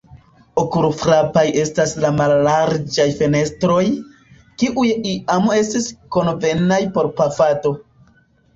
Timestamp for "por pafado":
6.99-7.77